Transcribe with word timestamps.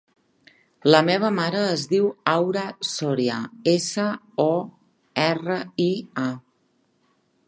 La 0.93 1.01
meva 1.09 1.29
mare 1.39 1.59
es 1.73 1.83
diu 1.91 2.07
Aura 2.31 2.63
Soria: 2.93 3.37
essa, 3.73 4.05
o, 4.47 4.57
erra, 5.27 5.59
i, 5.89 5.91
a. 6.27 6.29